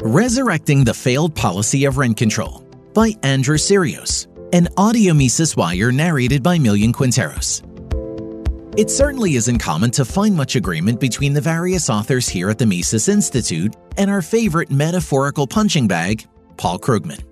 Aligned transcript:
Resurrecting 0.00 0.84
the 0.84 0.94
Failed 0.94 1.34
Policy 1.34 1.84
of 1.84 1.98
Rent 1.98 2.16
Control 2.16 2.64
by 2.94 3.14
Andrew 3.24 3.56
Syrios, 3.56 4.28
an 4.52 4.68
audio 4.76 5.12
Mises 5.12 5.56
Wire 5.56 5.90
narrated 5.90 6.40
by 6.40 6.56
Millian 6.56 6.92
Quinteros. 6.92 7.64
It 8.78 8.90
certainly 8.90 9.34
isn't 9.34 9.58
common 9.58 9.90
to 9.90 10.04
find 10.04 10.36
much 10.36 10.54
agreement 10.54 11.00
between 11.00 11.32
the 11.32 11.40
various 11.40 11.90
authors 11.90 12.28
here 12.28 12.48
at 12.48 12.58
the 12.58 12.64
Mises 12.64 13.08
Institute 13.08 13.74
and 13.96 14.08
our 14.08 14.22
favorite 14.22 14.70
metaphorical 14.70 15.48
punching 15.48 15.88
bag, 15.88 16.24
Paul 16.56 16.78
Krugman. 16.78 17.24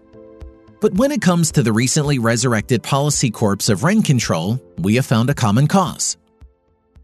But 0.80 0.94
when 0.94 1.12
it 1.12 1.22
comes 1.22 1.52
to 1.52 1.62
the 1.62 1.72
recently 1.72 2.18
resurrected 2.18 2.82
policy 2.82 3.30
corpse 3.30 3.68
of 3.68 3.84
rent 3.84 4.04
control, 4.04 4.60
we 4.78 4.96
have 4.96 5.06
found 5.06 5.30
a 5.30 5.34
common 5.34 5.68
cause. 5.68 6.16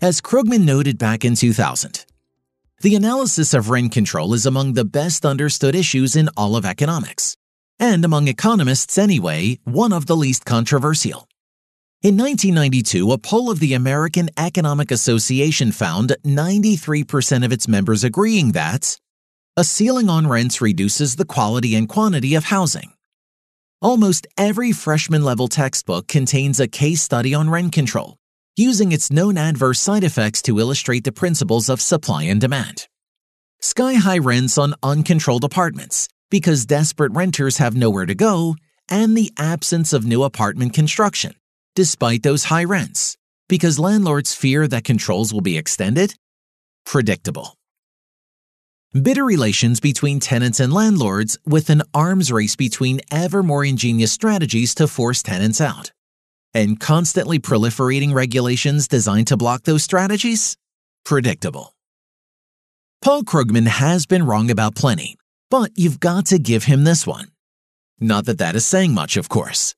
As 0.01 0.21
Krugman 0.21 0.65
noted 0.65 0.99
back 0.99 1.25
in 1.25 1.37
2000, 1.37 2.05
the 2.83 2.97
analysis 2.97 3.55
of 3.55 3.71
rent 3.71 3.93
control 3.93 4.35
is 4.35 4.45
among 4.45 4.73
the 4.73 4.85
best 4.85 5.25
understood 5.25 5.77
issues 5.77 6.17
in 6.17 6.29
all 6.37 6.57
of 6.57 6.65
economics, 6.65 7.37
and 7.79 8.05
among 8.05 8.27
economists 8.27 8.99
anyway, 8.99 9.57
one 9.63 9.93
of 9.93 10.07
the 10.07 10.17
least 10.17 10.45
controversial. 10.45 11.29
In 12.03 12.17
1992, 12.17 13.13
a 13.13 13.19
poll 13.19 13.53
of 13.53 13.61
the 13.61 13.75
American 13.75 14.31
Economic 14.37 14.91
Association 14.91 15.71
found 15.71 16.17
93% 16.25 17.45
of 17.45 17.53
its 17.53 17.69
members 17.69 18.03
agreeing 18.03 18.51
that 18.51 18.99
a 19.57 19.63
ceiling 19.63 20.09
on 20.09 20.27
rents 20.27 20.61
reduces 20.61 21.15
the 21.15 21.25
quality 21.25 21.77
and 21.77 21.89
quantity 21.89 22.35
of 22.35 22.45
housing. 22.45 22.93
Almost 23.81 24.27
every 24.37 24.73
freshman 24.73 25.23
level 25.23 25.47
textbook 25.47 26.09
contains 26.09 26.59
a 26.59 26.67
case 26.67 27.03
study 27.03 27.33
on 27.33 27.49
rent 27.49 27.73
control, 27.73 28.17
using 28.57 28.93
its 28.93 29.11
known 29.11 29.39
adverse 29.39 29.81
side 29.81 30.05
effects 30.05 30.43
to 30.43 30.59
illustrate 30.59 31.05
the 31.05 31.13
principles 31.13 31.69
of 31.71 31.81
supply 31.81 32.25
and 32.25 32.41
demand. 32.41 32.87
Sky 33.61 33.95
high 33.95 34.19
rents 34.19 34.59
on 34.59 34.75
uncontrolled 34.83 35.45
apartments 35.45 36.09
because 36.31 36.67
desperate 36.67 37.13
renters 37.13 37.59
have 37.59 37.75
nowhere 37.75 38.07
to 38.07 38.15
go, 38.15 38.57
and 38.89 39.17
the 39.17 39.31
absence 39.39 39.93
of 39.93 40.07
new 40.07 40.23
apartment 40.23 40.73
construction, 40.73 41.35
despite 41.75 42.23
those 42.23 42.45
high 42.45 42.65
rents, 42.65 43.17
because 43.49 43.79
landlords 43.79 44.35
fear 44.35 44.67
that 44.67 44.83
controls 44.83 45.33
will 45.33 45.43
be 45.43 45.59
extended? 45.59 46.15
Predictable. 46.87 47.55
Bitter 48.93 49.25
relations 49.25 49.79
between 49.79 50.21
tenants 50.21 50.59
and 50.59 50.73
landlords, 50.73 51.39
with 51.47 51.71
an 51.71 51.83
arms 51.95 52.33
race 52.33 52.57
between 52.57 53.01
ever 53.11 53.43
more 53.43 53.65
ingenious 53.65 54.13
strategies 54.13 54.75
to 54.75 54.87
force 54.87 55.23
tenants 55.23 55.61
out 55.61 55.93
and 56.55 56.79
constantly 56.81 57.39
proliferating 57.39 58.13
regulations 58.13 58.89
designed 58.89 59.27
to 59.29 59.37
block 59.37 59.63
those 59.63 59.83
strategies? 59.83 60.57
Predictable. 61.05 61.75
Paul 63.03 63.23
Krugman 63.25 63.67
has 63.67 64.07
been 64.07 64.27
wrong 64.27 64.51
about 64.51 64.77
plenty, 64.77 65.17
but 65.51 65.71
you've 65.75 65.99
got 65.99 66.27
to 66.27 66.39
give 66.39 66.65
him 66.65 66.85
this 66.85 67.07
one. 67.07 67.29
Not 67.99 68.27
that 68.27 68.39
that 68.39 68.55
is 68.55 68.65
saying 68.65 68.95
much, 68.95 69.17
of 69.17 69.29
course. 69.29 69.75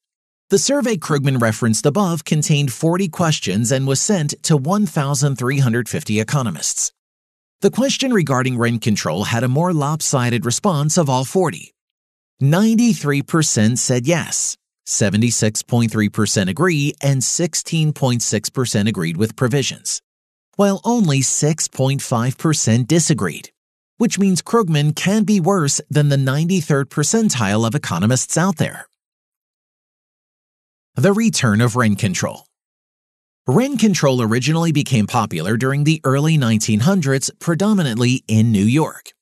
The 0.50 0.58
survey 0.58 0.96
Krugman 0.96 1.40
referenced 1.40 1.86
above 1.86 2.24
contained 2.24 2.72
40 2.72 3.08
questions 3.08 3.72
and 3.72 3.86
was 3.86 4.00
sent 4.00 4.34
to 4.42 4.56
1,350 4.56 6.20
economists. 6.20 6.92
The 7.62 7.70
question 7.70 8.12
regarding 8.12 8.58
rent 8.58 8.82
control 8.82 9.24
had 9.24 9.42
a 9.42 9.48
more 9.48 9.72
lopsided 9.72 10.44
response 10.44 10.98
of 10.98 11.08
all 11.08 11.24
40. 11.24 11.72
93% 12.42 13.78
said 13.78 14.06
yes, 14.06 14.58
76.3% 14.86 16.48
agree, 16.48 16.94
and 17.00 17.22
16.6% 17.22 18.88
agreed 18.88 19.16
with 19.16 19.36
provisions, 19.36 20.02
while 20.56 20.80
only 20.84 21.20
6.5% 21.20 22.86
disagreed, 22.86 23.50
which 23.96 24.18
means 24.18 24.42
Krugman 24.42 24.94
can 24.94 25.24
be 25.24 25.40
worse 25.40 25.80
than 25.88 26.10
the 26.10 26.16
93rd 26.16 26.86
percentile 26.86 27.66
of 27.66 27.74
economists 27.74 28.36
out 28.36 28.56
there. 28.56 28.86
The 30.96 31.12
return 31.12 31.60
of 31.60 31.74
rent 31.74 31.98
control. 31.98 32.46
Rent 33.46 33.80
control 33.80 34.22
originally 34.22 34.72
became 34.72 35.06
popular 35.06 35.56
during 35.56 35.84
the 35.84 36.00
early 36.04 36.38
1900s, 36.38 37.30
predominantly 37.40 38.22
in 38.28 38.52
New 38.52 38.64
York. 38.64 39.13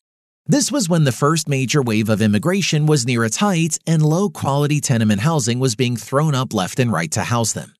This 0.46 0.72
was 0.72 0.88
when 0.88 1.04
the 1.04 1.12
first 1.12 1.48
major 1.48 1.80
wave 1.80 2.08
of 2.08 2.20
immigration 2.20 2.86
was 2.86 3.06
near 3.06 3.24
its 3.24 3.36
height 3.36 3.78
and 3.86 4.02
low 4.02 4.28
quality 4.28 4.80
tenement 4.80 5.20
housing 5.20 5.60
was 5.60 5.76
being 5.76 5.96
thrown 5.96 6.34
up 6.34 6.52
left 6.52 6.80
and 6.80 6.90
right 6.90 7.10
to 7.12 7.22
house 7.22 7.52
them. 7.52 7.74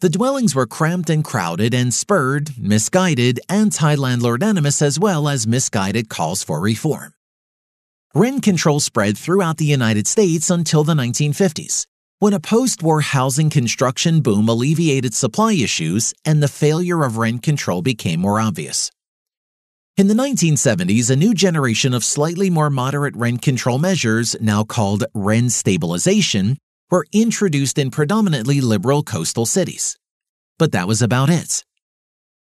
The 0.00 0.08
dwellings 0.08 0.54
were 0.54 0.66
cramped 0.66 1.10
and 1.10 1.22
crowded 1.22 1.74
and 1.74 1.92
spurred 1.92 2.58
misguided 2.58 3.40
anti 3.48 3.94
landlord 3.94 4.42
animus 4.42 4.80
as 4.80 4.98
well 4.98 5.28
as 5.28 5.46
misguided 5.46 6.08
calls 6.08 6.42
for 6.42 6.60
reform. 6.60 7.12
Rent 8.14 8.42
control 8.42 8.80
spread 8.80 9.18
throughout 9.18 9.58
the 9.58 9.66
United 9.66 10.06
States 10.06 10.48
until 10.48 10.84
the 10.84 10.94
1950s, 10.94 11.86
when 12.20 12.32
a 12.32 12.40
post 12.40 12.82
war 12.82 13.02
housing 13.02 13.50
construction 13.50 14.22
boom 14.22 14.48
alleviated 14.48 15.12
supply 15.12 15.52
issues 15.52 16.14
and 16.24 16.42
the 16.42 16.48
failure 16.48 17.04
of 17.04 17.18
rent 17.18 17.42
control 17.42 17.82
became 17.82 18.20
more 18.20 18.40
obvious. 18.40 18.90
In 19.98 20.08
the 20.08 20.14
1970s, 20.14 21.10
a 21.10 21.16
new 21.16 21.34
generation 21.34 21.92
of 21.92 22.02
slightly 22.02 22.48
more 22.48 22.70
moderate 22.70 23.14
rent 23.14 23.42
control 23.42 23.78
measures, 23.78 24.34
now 24.40 24.64
called 24.64 25.04
rent 25.12 25.52
stabilization, 25.52 26.56
were 26.90 27.04
introduced 27.12 27.76
in 27.76 27.90
predominantly 27.90 28.62
liberal 28.62 29.02
coastal 29.02 29.44
cities. 29.44 29.98
But 30.58 30.72
that 30.72 30.88
was 30.88 31.02
about 31.02 31.28
it. 31.28 31.62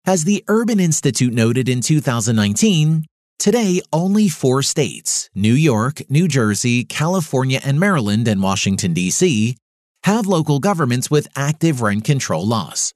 As 0.06 0.22
the 0.22 0.44
Urban 0.46 0.78
Institute 0.78 1.34
noted 1.34 1.68
in 1.68 1.80
2019, 1.80 3.04
today 3.40 3.80
only 3.92 4.28
four 4.28 4.62
states, 4.62 5.28
New 5.34 5.54
York, 5.54 6.08
New 6.08 6.28
Jersey, 6.28 6.84
California, 6.84 7.60
and 7.64 7.80
Maryland, 7.80 8.28
and 8.28 8.44
Washington, 8.44 8.94
D.C., 8.94 9.56
have 10.04 10.28
local 10.28 10.60
governments 10.60 11.10
with 11.10 11.26
active 11.34 11.82
rent 11.82 12.04
control 12.04 12.46
laws. 12.46 12.92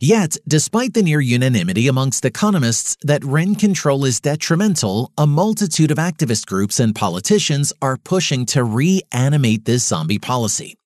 Yet, 0.00 0.36
despite 0.46 0.92
the 0.92 1.02
near 1.02 1.20
unanimity 1.20 1.86
amongst 1.86 2.24
economists 2.24 2.96
that 3.02 3.24
rent 3.24 3.60
control 3.60 4.04
is 4.04 4.20
detrimental, 4.20 5.12
a 5.16 5.26
multitude 5.26 5.90
of 5.90 5.98
activist 5.98 6.46
groups 6.46 6.80
and 6.80 6.94
politicians 6.94 7.72
are 7.80 7.96
pushing 7.96 8.44
to 8.46 8.64
reanimate 8.64 9.64
this 9.64 9.86
zombie 9.86 10.18
policy. 10.18 10.76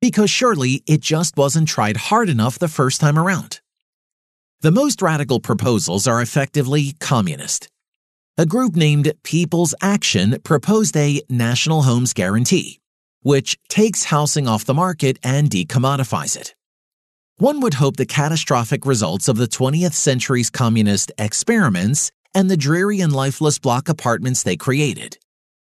Because 0.00 0.30
surely 0.30 0.82
it 0.86 1.00
just 1.00 1.36
wasn't 1.36 1.68
tried 1.68 1.96
hard 1.96 2.28
enough 2.28 2.58
the 2.58 2.68
first 2.68 3.00
time 3.00 3.18
around. 3.18 3.60
The 4.60 4.70
most 4.70 5.00
radical 5.00 5.40
proposals 5.40 6.06
are 6.06 6.20
effectively 6.20 6.94
communist. 7.00 7.68
A 8.36 8.46
group 8.46 8.76
named 8.76 9.12
People's 9.24 9.74
Action 9.80 10.38
proposed 10.44 10.96
a 10.96 11.22
national 11.28 11.82
homes 11.82 12.12
guarantee, 12.12 12.80
which 13.22 13.58
takes 13.68 14.04
housing 14.04 14.46
off 14.46 14.64
the 14.64 14.74
market 14.74 15.18
and 15.24 15.48
decommodifies 15.48 16.36
it. 16.36 16.54
One 17.38 17.60
would 17.60 17.74
hope 17.74 17.96
the 17.96 18.04
catastrophic 18.04 18.84
results 18.84 19.28
of 19.28 19.36
the 19.36 19.46
20th 19.46 19.92
century's 19.92 20.50
communist 20.50 21.12
experiments 21.18 22.10
and 22.34 22.50
the 22.50 22.56
dreary 22.56 23.00
and 23.00 23.12
lifeless 23.12 23.60
block 23.60 23.88
apartments 23.88 24.42
they 24.42 24.56
created, 24.56 25.18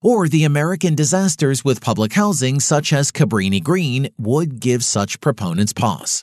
or 0.03 0.29
the 0.29 0.45
American 0.45 0.95
disasters 0.95 1.65
with 1.65 1.81
public 1.81 2.13
housing 2.13 2.61
such 2.61 2.93
as 2.93 3.11
Cabrini 3.11 3.65
Green 3.65 4.11
would 4.19 4.61
give 4.61 4.85
such 4.85 5.19
proponents 5.23 5.73
pause. 5.73 6.23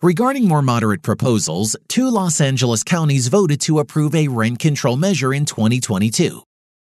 Regarding 0.00 0.46
more 0.46 0.62
moderate 0.62 1.02
proposals, 1.02 1.74
two 1.88 2.08
Los 2.08 2.40
Angeles 2.40 2.84
counties 2.84 3.26
voted 3.26 3.60
to 3.62 3.80
approve 3.80 4.14
a 4.14 4.28
rent 4.28 4.60
control 4.60 4.96
measure 4.96 5.34
in 5.34 5.44
2022 5.44 6.44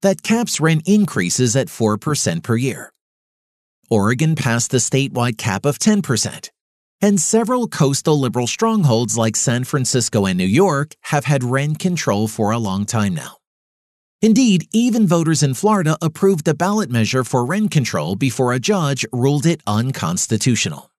that 0.01 0.23
caps 0.23 0.59
rent 0.59 0.81
increases 0.87 1.55
at 1.55 1.67
4% 1.67 2.41
per 2.41 2.55
year. 2.55 2.89
Oregon 3.91 4.35
passed 4.35 4.73
a 4.73 4.77
statewide 4.77 5.37
cap 5.37 5.65
of 5.65 5.77
10%, 5.77 6.49
and 7.03 7.19
several 7.19 7.67
coastal 7.67 8.17
liberal 8.17 8.47
strongholds 8.47 9.17
like 9.17 9.35
San 9.35 9.65
Francisco 9.65 10.25
and 10.25 10.37
New 10.37 10.45
York 10.45 10.95
have 11.01 11.25
had 11.25 11.43
rent 11.43 11.77
control 11.77 12.29
for 12.29 12.51
a 12.51 12.57
long 12.57 12.85
time 12.85 13.13
now. 13.13 13.35
Indeed, 14.21 14.69
even 14.71 15.05
voters 15.05 15.43
in 15.43 15.53
Florida 15.53 15.97
approved 16.01 16.47
a 16.47 16.53
ballot 16.53 16.89
measure 16.89 17.25
for 17.25 17.45
rent 17.45 17.71
control 17.71 18.15
before 18.15 18.53
a 18.53 18.59
judge 18.59 19.05
ruled 19.11 19.45
it 19.45 19.59
unconstitutional. 19.67 20.89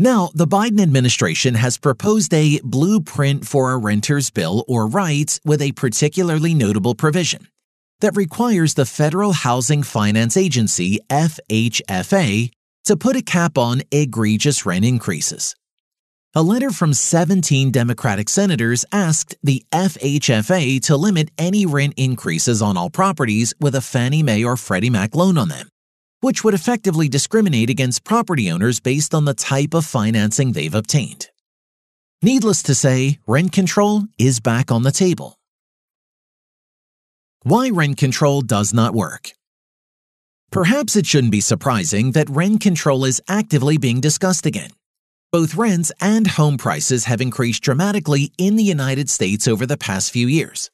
Now, 0.00 0.30
the 0.34 0.48
Biden 0.48 0.80
administration 0.80 1.54
has 1.54 1.78
proposed 1.78 2.34
a 2.34 2.58
blueprint 2.64 3.46
for 3.46 3.70
a 3.70 3.78
renter's 3.78 4.30
bill 4.30 4.64
or 4.66 4.88
rights 4.88 5.38
with 5.44 5.62
a 5.62 5.72
particularly 5.72 6.54
notable 6.54 6.96
provision 6.96 7.46
that 8.00 8.16
requires 8.16 8.74
the 8.74 8.84
Federal 8.84 9.32
Housing 9.32 9.84
Finance 9.84 10.36
Agency, 10.36 10.98
FHFA, 11.08 12.50
to 12.86 12.96
put 12.96 13.16
a 13.16 13.22
cap 13.22 13.58
on 13.58 13.82
egregious 13.92 14.66
rent 14.66 14.84
increases. 14.84 15.54
A 16.34 16.42
letter 16.42 16.70
from 16.70 16.92
17 16.92 17.70
Democratic 17.70 18.28
senators 18.28 18.84
asked 18.92 19.36
the 19.42 19.64
FHFA 19.72 20.80
to 20.82 20.96
limit 20.96 21.30
any 21.38 21.64
rent 21.64 21.94
increases 21.96 22.60
on 22.60 22.76
all 22.76 22.90
properties 22.90 23.54
with 23.60 23.74
a 23.74 23.80
Fannie 23.80 24.22
Mae 24.22 24.44
or 24.44 24.56
Freddie 24.56 24.90
Mac 24.90 25.14
loan 25.14 25.38
on 25.38 25.48
them, 25.48 25.68
which 26.20 26.44
would 26.44 26.52
effectively 26.52 27.08
discriminate 27.08 27.70
against 27.70 28.04
property 28.04 28.50
owners 28.50 28.80
based 28.80 29.14
on 29.14 29.24
the 29.24 29.34
type 29.34 29.72
of 29.72 29.86
financing 29.86 30.52
they've 30.52 30.74
obtained. 30.74 31.28
Needless 32.22 32.62
to 32.64 32.74
say, 32.74 33.18
rent 33.26 33.52
control 33.52 34.02
is 34.18 34.40
back 34.40 34.70
on 34.70 34.82
the 34.82 34.92
table. 34.92 35.38
Why 37.42 37.70
rent 37.70 37.96
control 37.96 38.42
does 38.42 38.74
not 38.74 38.94
work. 38.94 39.32
Perhaps 40.56 40.96
it 40.96 41.04
shouldn't 41.04 41.32
be 41.32 41.42
surprising 41.42 42.12
that 42.12 42.30
rent 42.30 42.62
control 42.62 43.04
is 43.04 43.20
actively 43.28 43.76
being 43.76 44.00
discussed 44.00 44.46
again. 44.46 44.70
Both 45.30 45.54
rents 45.54 45.92
and 46.00 46.26
home 46.26 46.56
prices 46.56 47.04
have 47.04 47.20
increased 47.20 47.62
dramatically 47.62 48.32
in 48.38 48.56
the 48.56 48.64
United 48.64 49.10
States 49.10 49.46
over 49.46 49.66
the 49.66 49.76
past 49.76 50.10
few 50.10 50.26
years. 50.26 50.70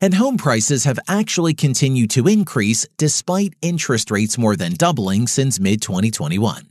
And 0.00 0.14
home 0.14 0.36
prices 0.36 0.84
have 0.84 1.00
actually 1.08 1.52
continued 1.52 2.10
to 2.10 2.28
increase 2.28 2.86
despite 2.96 3.54
interest 3.60 4.12
rates 4.12 4.38
more 4.38 4.54
than 4.54 4.74
doubling 4.74 5.26
since 5.26 5.58
mid 5.58 5.82
2021. 5.82 6.68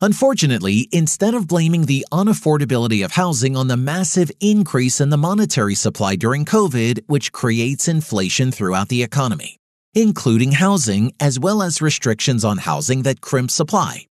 Unfortunately, 0.00 0.88
instead 0.90 1.34
of 1.34 1.46
blaming 1.46 1.84
the 1.86 2.04
unaffordability 2.10 3.04
of 3.04 3.12
housing 3.12 3.56
on 3.56 3.68
the 3.68 3.76
massive 3.76 4.32
increase 4.40 5.00
in 5.00 5.10
the 5.10 5.16
monetary 5.16 5.76
supply 5.76 6.16
during 6.16 6.44
COVID, 6.44 7.04
which 7.06 7.30
creates 7.30 7.86
inflation 7.86 8.50
throughout 8.50 8.88
the 8.88 9.04
economy, 9.04 9.60
including 9.94 10.52
housing 10.52 11.12
as 11.20 11.38
well 11.38 11.62
as 11.62 11.82
restrictions 11.82 12.44
on 12.44 12.58
housing 12.58 13.02
that 13.02 13.20
crimp 13.20 13.50
supply, 13.50 14.06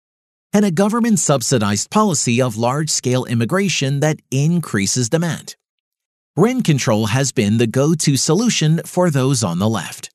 and 0.53 0.65
a 0.65 0.71
government 0.71 1.19
subsidized 1.19 1.91
policy 1.91 2.43
of 2.43 2.57
large 2.57 2.91
scale 2.91 3.25
immigration 3.25 4.01
that 4.01 4.21
increases 4.31 5.09
demand. 5.09 5.57
Rent 6.37 6.65
control 6.65 7.07
has 7.07 7.33
been 7.33 7.59
the 7.59 7.67
go 7.67 7.95
to 7.95 8.17
solution 8.17 8.81
for 8.85 9.11
those 9.11 9.43
on 9.43 9.59
the 9.59 9.69
left. 9.69 10.11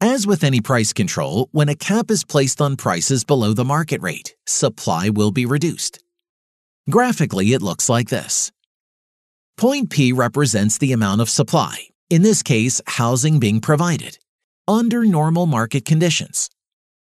As 0.00 0.26
with 0.26 0.42
any 0.42 0.60
price 0.60 0.92
control, 0.92 1.48
when 1.52 1.68
a 1.68 1.74
cap 1.74 2.10
is 2.10 2.24
placed 2.24 2.60
on 2.60 2.76
prices 2.76 3.22
below 3.22 3.52
the 3.52 3.66
market 3.66 4.00
rate, 4.00 4.34
supply 4.46 5.10
will 5.10 5.30
be 5.30 5.44
reduced. 5.44 6.02
Graphically, 6.88 7.52
it 7.52 7.60
looks 7.60 7.88
like 7.88 8.08
this. 8.08 8.50
Point 9.58 9.90
P 9.90 10.12
represents 10.12 10.78
the 10.78 10.92
amount 10.92 11.20
of 11.20 11.28
supply, 11.28 11.88
in 12.08 12.22
this 12.22 12.42
case, 12.42 12.80
housing 12.86 13.38
being 13.38 13.60
provided, 13.60 14.18
under 14.70 15.04
normal 15.04 15.46
market 15.46 15.84
conditions. 15.84 16.48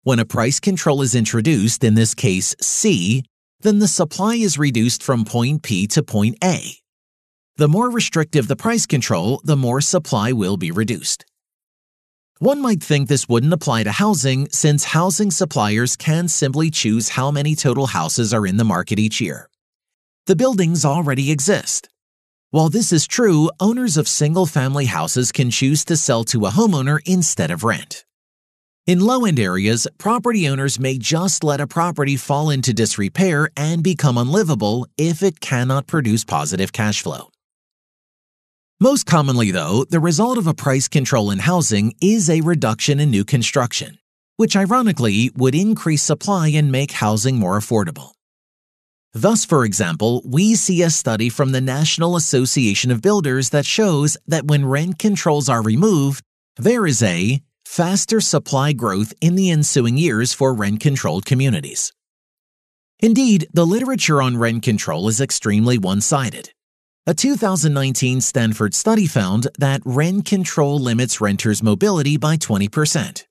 When 0.03 0.19
a 0.19 0.25
price 0.25 0.59
control 0.59 1.01
is 1.01 1.13
introduced, 1.13 1.83
in 1.83 1.95
this 1.95 2.15
case 2.15 2.55
C, 2.61 3.25
then 3.59 3.79
the 3.79 3.87
supply 3.87 4.35
is 4.35 4.57
reduced 4.57 5.03
from 5.03 5.25
point 5.25 5.61
P 5.61 5.85
to 5.87 6.01
point 6.01 6.37
A. 6.43 6.77
The 7.57 7.67
more 7.67 7.91
restrictive 7.91 8.47
the 8.47 8.55
price 8.55 8.85
control, 8.85 9.41
the 9.43 9.57
more 9.57 9.81
supply 9.81 10.31
will 10.31 10.55
be 10.55 10.71
reduced. 10.71 11.25
One 12.39 12.61
might 12.61 12.81
think 12.81 13.07
this 13.07 13.29
wouldn't 13.29 13.53
apply 13.53 13.83
to 13.83 13.91
housing 13.91 14.49
since 14.49 14.85
housing 14.85 15.29
suppliers 15.29 15.95
can 15.95 16.29
simply 16.29 16.71
choose 16.71 17.09
how 17.09 17.29
many 17.29 17.53
total 17.53 17.87
houses 17.87 18.33
are 18.33 18.47
in 18.47 18.57
the 18.57 18.63
market 18.63 18.97
each 18.97 19.21
year. 19.21 19.49
The 20.25 20.35
buildings 20.35 20.85
already 20.85 21.31
exist. 21.31 21.89
While 22.53 22.67
this 22.67 22.91
is 22.91 23.07
true, 23.07 23.49
owners 23.61 23.95
of 23.95 24.09
single 24.09 24.45
family 24.45 24.83
houses 24.83 25.31
can 25.31 25.51
choose 25.51 25.85
to 25.85 25.95
sell 25.95 26.25
to 26.25 26.45
a 26.45 26.49
homeowner 26.49 26.99
instead 27.05 27.49
of 27.49 27.63
rent. 27.63 28.03
In 28.85 28.99
low 28.99 29.23
end 29.23 29.39
areas, 29.39 29.87
property 29.97 30.49
owners 30.49 30.77
may 30.77 30.97
just 30.97 31.45
let 31.45 31.61
a 31.61 31.65
property 31.65 32.17
fall 32.17 32.49
into 32.49 32.73
disrepair 32.73 33.49
and 33.55 33.81
become 33.81 34.17
unlivable 34.17 34.85
if 34.97 35.23
it 35.23 35.39
cannot 35.39 35.87
produce 35.87 36.25
positive 36.25 36.73
cash 36.73 37.01
flow. 37.01 37.29
Most 38.81 39.05
commonly, 39.05 39.51
though, 39.51 39.85
the 39.85 40.01
result 40.01 40.37
of 40.37 40.45
a 40.45 40.53
price 40.53 40.89
control 40.89 41.31
in 41.31 41.39
housing 41.39 41.93
is 42.01 42.29
a 42.29 42.41
reduction 42.41 42.99
in 42.99 43.09
new 43.09 43.23
construction, 43.23 43.97
which 44.35 44.57
ironically 44.57 45.31
would 45.37 45.55
increase 45.55 46.03
supply 46.03 46.49
and 46.49 46.69
make 46.69 46.91
housing 46.91 47.39
more 47.39 47.57
affordable. 47.57 48.11
Thus, 49.13 49.43
for 49.43 49.65
example, 49.65 50.21
we 50.23 50.55
see 50.55 50.81
a 50.81 50.89
study 50.89 51.27
from 51.27 51.51
the 51.51 51.59
National 51.59 52.15
Association 52.15 52.91
of 52.91 53.01
Builders 53.01 53.49
that 53.49 53.65
shows 53.65 54.15
that 54.25 54.45
when 54.45 54.65
rent 54.65 54.99
controls 54.99 55.49
are 55.49 55.61
removed, 55.61 56.23
there 56.55 56.87
is 56.87 57.03
a 57.03 57.41
faster 57.65 58.21
supply 58.21 58.71
growth 58.71 59.13
in 59.19 59.35
the 59.35 59.49
ensuing 59.49 59.97
years 59.97 60.33
for 60.33 60.53
rent 60.53 60.79
controlled 60.79 61.25
communities. 61.25 61.91
Indeed, 63.01 63.47
the 63.53 63.65
literature 63.65 64.21
on 64.21 64.37
rent 64.37 64.63
control 64.63 65.09
is 65.09 65.19
extremely 65.19 65.77
one 65.77 65.99
sided. 65.99 66.51
A 67.05 67.13
2019 67.13 68.21
Stanford 68.21 68.73
study 68.73 69.07
found 69.07 69.47
that 69.57 69.81
rent 69.83 70.25
control 70.25 70.79
limits 70.79 71.19
renters' 71.19 71.63
mobility 71.63 72.15
by 72.15 72.37
20%. 72.37 73.25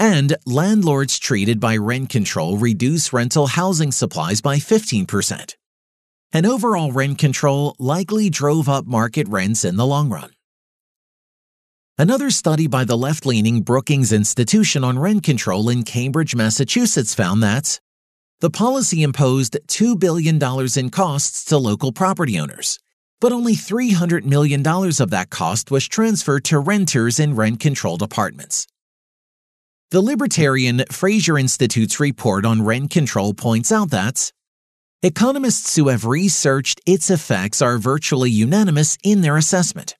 And 0.00 0.34
landlords 0.46 1.18
treated 1.18 1.60
by 1.60 1.76
rent 1.76 2.08
control 2.08 2.56
reduce 2.56 3.12
rental 3.12 3.48
housing 3.48 3.92
supplies 3.92 4.40
by 4.40 4.56
15%. 4.56 5.54
And 6.32 6.46
overall 6.46 6.90
rent 6.90 7.18
control 7.18 7.76
likely 7.78 8.30
drove 8.30 8.66
up 8.66 8.86
market 8.86 9.28
rents 9.28 9.62
in 9.62 9.76
the 9.76 9.84
long 9.84 10.08
run. 10.08 10.30
Another 11.98 12.30
study 12.30 12.66
by 12.66 12.84
the 12.84 12.96
left 12.96 13.26
leaning 13.26 13.60
Brookings 13.60 14.10
Institution 14.10 14.84
on 14.84 14.98
rent 14.98 15.22
control 15.22 15.68
in 15.68 15.82
Cambridge, 15.82 16.34
Massachusetts 16.34 17.14
found 17.14 17.42
that 17.42 17.78
the 18.40 18.48
policy 18.48 19.02
imposed 19.02 19.58
$2 19.66 20.00
billion 20.00 20.40
in 20.78 20.90
costs 20.90 21.44
to 21.44 21.58
local 21.58 21.92
property 21.92 22.40
owners 22.40 22.78
but 23.20 23.32
only 23.32 23.52
$300 23.52 24.24
million 24.24 24.66
of 24.66 25.10
that 25.10 25.28
cost 25.28 25.70
was 25.70 25.86
transferred 25.86 26.42
to 26.44 26.58
renters 26.58 27.20
in 27.20 27.36
rent 27.36 27.60
controlled 27.60 28.00
apartments. 28.00 28.66
The 29.90 30.00
libertarian 30.00 30.84
Fraser 30.90 31.36
Institute's 31.36 31.98
report 31.98 32.46
on 32.46 32.62
rent 32.62 32.90
control 32.90 33.34
points 33.34 33.72
out 33.72 33.90
that 33.90 34.32
economists 35.02 35.74
who 35.76 35.88
have 35.88 36.04
researched 36.04 36.80
its 36.86 37.10
effects 37.10 37.60
are 37.60 37.78
virtually 37.78 38.30
unanimous 38.30 38.96
in 39.02 39.20
their 39.20 39.36
assessment. 39.36 39.96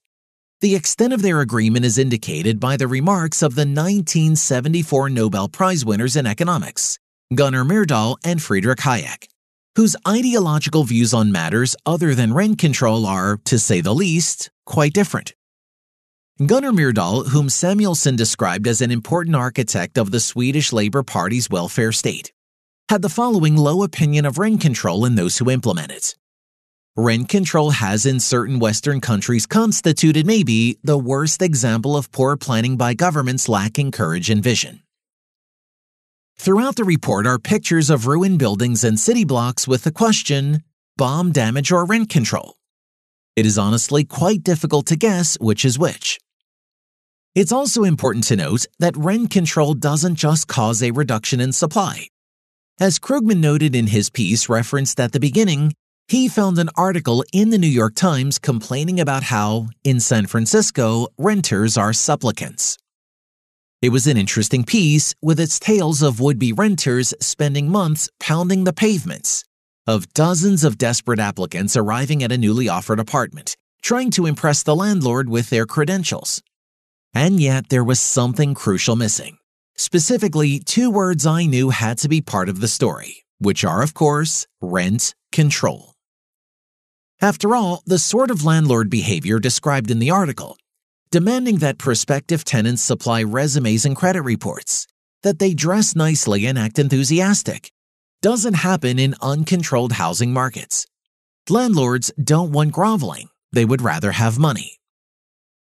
The 0.61 0.75
extent 0.75 1.13
of 1.13 1.23
their 1.23 1.41
agreement 1.41 1.85
is 1.85 1.99
indicated 1.99 2.61
by 2.61 2.77
the 2.77 2.87
remarks 2.87 3.43
of 3.43 3.55
the 3.55 3.63
1974 3.63 5.11
Nobel 5.11 5.49
Prize 5.49 5.85
winners 5.85 6.17
in 6.17 6.27
economics, 6.27 6.99
Gunnar 7.35 7.65
Myrdal 7.65 8.17
and 8.25 8.43
Friedrich 8.43 8.81
Hayek 8.81 9.27
whose 9.77 9.97
ideological 10.07 10.85
views 10.85 11.15
on 11.15 11.33
matters 11.33 11.77
other 11.87 12.15
than 12.15 12.35
rent 12.35 12.59
control 12.59 13.07
are, 13.07 13.39
to 13.45 13.59
say 13.59 13.81
the 13.81 13.95
least, 13.95 14.51
quite 14.67 14.93
different. 14.93 15.33
Gunnar 16.47 16.73
Myrdal, 16.73 17.29
whom 17.29 17.51
Samuelson 17.51 18.17
described 18.17 18.67
as 18.67 18.81
an 18.81 18.91
important 18.91 19.37
architect 19.37 19.99
of 19.99 20.11
the 20.11 20.21
Swedish 20.21 20.73
Labour 20.73 21.03
Party's 21.03 21.51
welfare 21.51 21.93
state, 21.93 22.33
had 22.89 23.03
the 23.03 23.11
following 23.11 23.59
low 23.59 23.83
opinion 23.83 24.25
of 24.25 24.39
rent 24.39 24.63
control 24.63 25.05
and 25.05 25.19
those 25.19 25.37
who 25.37 25.51
implement 25.51 25.93
it. 25.93 26.17
Rent 26.97 27.29
control 27.29 27.73
has 27.73 28.07
in 28.07 28.21
certain 28.21 28.59
Western 28.59 29.03
countries 29.03 29.45
constituted 29.45 30.27
maybe 30.27 30.79
the 30.83 30.97
worst 30.97 31.43
example 31.43 31.95
of 31.95 32.11
poor 32.11 32.39
planning 32.39 32.79
by 32.79 32.95
governments 32.95 33.47
lacking 33.47 33.91
courage 33.91 34.31
and 34.31 34.43
vision. 34.43 34.81
Throughout 36.39 36.77
the 36.77 36.85
report 36.85 37.27
are 37.27 37.39
pictures 37.39 37.91
of 37.91 38.07
ruined 38.07 38.39
buildings 38.39 38.83
and 38.83 38.99
city 38.99 39.27
blocks 39.27 39.69
with 39.69 39.85
the 39.85 39.93
question 39.93 40.63
bomb 40.97 41.33
damage 41.33 41.71
or 41.71 41.85
rent 41.85 42.09
control. 42.09 42.55
It 43.37 43.45
is 43.45 43.59
honestly 43.59 44.05
quite 44.05 44.43
difficult 44.43 44.87
to 44.87 44.97
guess 44.97 45.37
which 45.39 45.67
is 45.67 45.79
which. 45.79 46.19
It's 47.33 47.53
also 47.53 47.85
important 47.85 48.25
to 48.25 48.37
note 48.37 48.67
that 48.81 48.97
rent 48.97 49.31
control 49.31 49.75
doesn't 49.75 50.17
just 50.17 50.49
cause 50.49 50.83
a 50.83 50.91
reduction 50.91 51.41
in 51.41 51.53
supply. 51.53 52.09
As 52.81 52.99
Krugman 52.99 53.39
noted 53.39 53.77
in 53.77 53.87
his 53.87 54.11
piece 54.11 54.49
referenced 54.49 54.99
at 54.99 55.13
the 55.13 55.21
beginning, 55.21 55.75
he 56.09 56.27
found 56.27 56.59
an 56.59 56.71
article 56.77 57.25
in 57.33 57.51
the 57.51 57.59
New 57.59 57.69
York 57.69 57.95
Times 57.95 58.41
complaining 58.41 58.99
about 58.99 59.23
how, 59.23 59.69
in 59.85 60.01
San 60.01 60.27
Francisco, 60.27 61.07
renters 61.19 61.77
are 61.77 61.93
supplicants. 61.93 62.77
It 63.81 63.91
was 63.91 64.09
an 64.09 64.17
interesting 64.17 64.65
piece 64.65 65.15
with 65.23 65.39
its 65.39 65.61
tales 65.61 66.03
of 66.03 66.19
would 66.19 66.39
be 66.39 66.53
renters 66.53 67.15
spending 67.21 67.69
months 67.69 68.09
pounding 68.19 68.65
the 68.65 68.73
pavements, 68.73 69.45
of 69.87 70.13
dozens 70.15 70.65
of 70.65 70.79
desperate 70.79 71.21
applicants 71.21 71.77
arriving 71.77 72.25
at 72.25 72.33
a 72.33 72.39
newly 72.39 72.69
offered 72.69 72.99
apartment, 72.99 73.57
trying 73.83 74.11
to 74.11 74.27
impress 74.27 74.65
the 74.65 74.75
landlord 74.75 75.29
with 75.29 75.49
their 75.51 75.65
credentials. 75.65 76.43
And 77.15 77.41
yet 77.41 77.69
there 77.69 77.85
was 77.85 78.01
something 78.01 78.55
crucial 78.55 78.97
missing. 78.97 79.39
Specifically, 79.77 80.59
two 80.59 80.91
words 80.91 81.27
I 81.27 81.47
knew 81.47 81.71
had 81.71 81.99
to 81.99 82.09
be 82.09 82.21
part 82.21 82.49
of 82.49 82.61
the 82.61 82.69
story, 82.69 83.25
which 83.39 83.65
are, 83.65 83.83
of 83.83 83.95
course, 83.95 84.47
rent 84.61 85.15
control. 85.33 85.95
After 87.21 87.55
all, 87.55 87.83
the 87.87 87.99
sort 87.99 88.31
of 88.31 88.45
landlord 88.45 88.89
behavior 88.89 89.39
described 89.39 89.91
in 89.91 89.99
the 89.99 90.11
article 90.11 90.57
demanding 91.11 91.57
that 91.57 91.77
prospective 91.77 92.45
tenants 92.45 92.83
supply 92.83 93.23
resumes 93.23 93.85
and 93.85 93.97
credit 93.97 94.23
reports, 94.23 94.87
that 95.23 95.41
they 95.41 95.55
dress 95.55 95.97
nicely 95.97 96.47
and 96.47 96.57
act 96.59 96.79
enthusiastic, 96.79 97.73
doesn't 98.23 98.55
happen 98.55 98.99
in 98.99 99.17
uncontrolled 99.21 99.93
housing 99.93 100.33
markets. 100.33 100.87
Landlords 101.49 102.13
don't 102.23 102.53
want 102.53 102.73
groveling, 102.73 103.29
they 103.53 103.65
would 103.65 103.83
rather 103.83 104.13
have 104.13 104.39
money. 104.39 104.80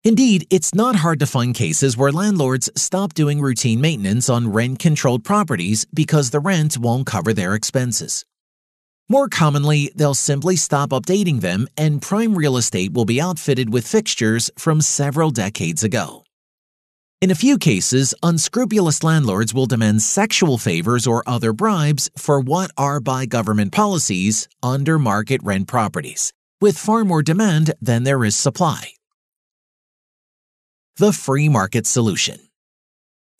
Indeed, 0.08 0.46
it's 0.48 0.74
not 0.74 0.96
hard 0.96 1.20
to 1.20 1.26
find 1.26 1.54
cases 1.54 1.94
where 1.94 2.10
landlords 2.10 2.70
stop 2.74 3.12
doing 3.12 3.42
routine 3.42 3.78
maintenance 3.82 4.30
on 4.30 4.50
rent 4.50 4.78
controlled 4.78 5.22
properties 5.22 5.86
because 5.92 6.30
the 6.30 6.40
rent 6.40 6.78
won't 6.78 7.04
cover 7.04 7.34
their 7.34 7.54
expenses. 7.54 8.24
More 9.10 9.28
commonly, 9.28 9.92
they'll 9.94 10.14
simply 10.14 10.56
stop 10.56 10.92
updating 10.96 11.42
them 11.42 11.68
and 11.76 12.00
prime 12.00 12.34
real 12.34 12.56
estate 12.56 12.94
will 12.94 13.04
be 13.04 13.20
outfitted 13.20 13.70
with 13.70 13.86
fixtures 13.86 14.50
from 14.56 14.80
several 14.80 15.30
decades 15.30 15.84
ago. 15.84 16.24
In 17.20 17.30
a 17.30 17.40
few 17.44 17.58
cases, 17.58 18.14
unscrupulous 18.22 19.04
landlords 19.04 19.52
will 19.52 19.66
demand 19.66 20.00
sexual 20.00 20.56
favors 20.56 21.06
or 21.06 21.22
other 21.26 21.52
bribes 21.52 22.08
for 22.16 22.40
what 22.40 22.70
are 22.78 22.98
by 22.98 23.26
government 23.26 23.72
policies 23.72 24.48
under 24.62 24.98
market 24.98 25.42
rent 25.42 25.68
properties, 25.68 26.32
with 26.62 26.78
far 26.78 27.04
more 27.04 27.22
demand 27.22 27.74
than 27.82 28.04
there 28.04 28.24
is 28.24 28.34
supply. 28.34 28.94
The 30.98 31.12
free 31.12 31.48
market 31.48 31.86
solution. 31.86 32.40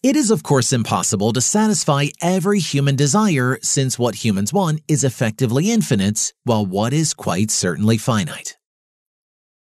It 0.05 0.15
is, 0.15 0.31
of 0.31 0.45
course, 0.45 0.73
impossible 0.73 1.33
to 1.33 1.41
satisfy 1.41 2.07
every 2.23 2.61
human 2.61 2.95
desire 2.95 3.59
since 3.63 3.99
what 3.99 4.25
humans 4.25 4.53
want 4.53 4.81
is 4.87 5.03
effectively 5.03 5.73
infinite, 5.73 6.33
while 6.45 6.65
what 6.65 6.93
is 6.93 7.15
quite 7.15 7.51
certainly 7.51 7.99
finite. 7.99 8.57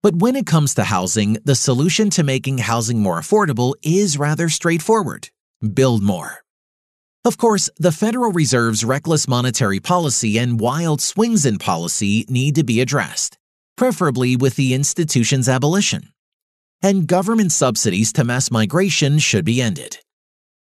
But 0.02 0.14
when 0.14 0.34
it 0.34 0.46
comes 0.46 0.72
to 0.76 0.84
housing, 0.84 1.36
the 1.44 1.54
solution 1.54 2.08
to 2.16 2.22
making 2.22 2.56
housing 2.56 3.00
more 3.00 3.20
affordable 3.20 3.74
is 3.82 4.16
rather 4.16 4.48
straightforward 4.48 5.28
build 5.74 6.02
more. 6.02 6.38
Of 7.22 7.36
course, 7.36 7.68
the 7.76 7.92
Federal 7.92 8.32
Reserve's 8.32 8.82
reckless 8.82 9.28
monetary 9.28 9.80
policy 9.80 10.38
and 10.38 10.58
wild 10.58 11.02
swings 11.02 11.44
in 11.44 11.58
policy 11.58 12.24
need 12.30 12.54
to 12.54 12.64
be 12.64 12.80
addressed, 12.80 13.36
preferably 13.76 14.36
with 14.36 14.56
the 14.56 14.72
institution's 14.72 15.50
abolition. 15.50 16.08
And 16.84 17.06
government 17.06 17.50
subsidies 17.50 18.12
to 18.12 18.24
mass 18.24 18.50
migration 18.50 19.18
should 19.18 19.46
be 19.46 19.62
ended. 19.62 20.00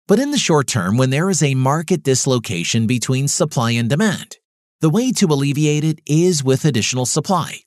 But 0.09 0.19
in 0.19 0.33
the 0.33 0.37
short 0.37 0.67
term, 0.67 0.97
when 0.97 1.11
there 1.11 1.31
is 1.31 1.45
a 1.45 1.55
market 1.55 2.03
dislocation 2.03 2.89
between 2.89 3.29
supply 3.29 3.71
and 3.71 3.89
demand, 3.89 4.39
the 4.81 4.91
way 4.91 5.13
to 5.13 5.27
alleviate 5.27 5.85
it 5.85 6.01
is 6.07 6.43
with 6.43 6.65
additional 6.65 7.07
supply. 7.07 7.61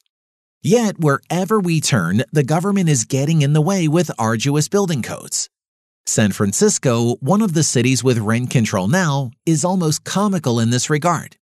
Yet, 0.62 1.00
wherever 1.00 1.62
we 1.62 1.79
turn, 1.79 2.24
the 2.34 2.43
government 2.43 2.89
is 2.89 3.05
getting 3.05 3.41
in 3.41 3.53
the 3.53 3.62
way 3.62 3.88
with 3.88 4.12
arduous 4.20 4.67
building 4.67 5.01
codes. 5.01 5.50
San 6.05 6.34
Francisco, 6.34 7.15
one 7.22 7.41
of 7.41 7.53
the 7.53 7.63
cities 7.63 8.03
with 8.03 8.17
rent 8.17 8.50
control 8.50 8.89
now, 8.89 9.31
is 9.46 9.63
almost 9.63 10.03
comical 10.03 10.60
in 10.60 10.72
this 10.72 10.89
regard. 10.89 11.38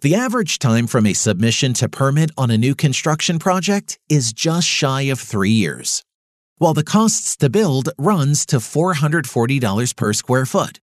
The 0.00 0.16
average 0.16 0.58
time 0.58 0.88
from 0.88 1.06
a 1.06 1.12
submission 1.12 1.74
to 1.74 1.88
permit 1.88 2.32
on 2.36 2.50
a 2.50 2.58
new 2.58 2.74
construction 2.74 3.38
project 3.38 4.00
is 4.08 4.32
just 4.32 4.66
shy 4.66 5.02
of 5.02 5.20
three 5.20 5.52
years 5.52 6.02
while 6.58 6.74
the 6.74 6.84
costs 6.84 7.36
to 7.38 7.50
build 7.50 7.90
runs 7.98 8.46
to 8.46 8.56
$440 8.56 9.96
per 9.96 10.12
square 10.12 10.46
foot, 10.46 10.80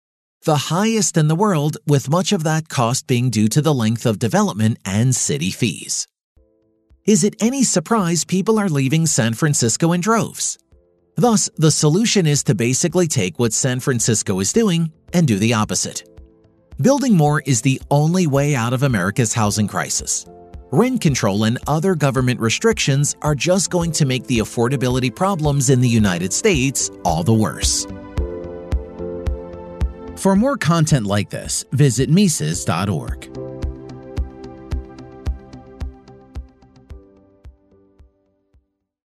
the 0.45 0.57
highest 0.57 1.17
in 1.17 1.29
the 1.29 1.35
world 1.35 1.77
with 1.87 2.09
much 2.09 2.33
of 2.33 2.45
that 2.45 2.69
cost 2.69 3.07
being 3.07 3.31
due 3.31 3.49
to 3.49 3.61
the 3.61 3.75
length 3.75 4.07
of 4.07 4.19
development 4.19 4.79
and 4.85 5.15
city 5.15 5.51
fees. 5.51 6.07
Is 7.05 7.25
it 7.25 7.37
any 7.41 7.65
surprise 7.65 8.25
people 8.25 8.59
are 8.59 8.69
leaving 8.69 9.07
San 9.07 9.35
Francisco 9.35 9.93
in 9.93 10.01
droves? 10.01 10.59
Thus, 11.17 11.49
the 11.57 11.71
solution 11.71 12.27
is 12.27 12.45
to 12.45 12.55
basically 12.55 13.09
take 13.09 13.39
what 13.39 13.53
San 13.53 13.81
Francisco 13.81 14.39
is 14.41 14.53
doing 14.53 14.93
and 15.13 15.27
do 15.27 15.39
the 15.39 15.55
opposite. 15.55 16.05
Building 16.81 17.17
more 17.17 17.43
is 17.47 17.63
the 17.63 17.81
only 17.91 18.27
way 18.27 18.55
out 18.55 18.73
of 18.73 18.83
America's 18.83 19.33
housing 19.33 19.67
crisis. 19.67 20.27
Rent 20.73 21.01
control 21.01 21.45
and 21.45 21.59
other 21.69 21.95
government 21.95 22.41
restrictions 22.41 23.15
are 23.23 23.37
just 23.37 23.71
going 23.71 23.93
to 23.93 24.05
make 24.05 24.27
the 24.27 24.39
affordability 24.39 25.15
problems 25.15 25.71
in 25.71 25.81
the 25.81 25.89
United 25.89 26.33
States 26.33 26.91
all 27.05 27.23
the 27.23 27.33
worse. 27.33 27.87
For 30.17 30.35
more 30.35 30.57
content 30.57 31.07
like 31.07 31.31
this, 31.31 31.65
visit 31.71 32.11
Mises.org. 32.11 33.46